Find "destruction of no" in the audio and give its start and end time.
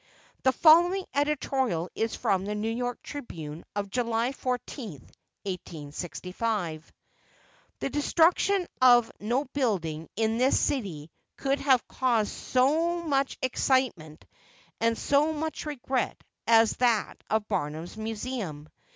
7.91-9.45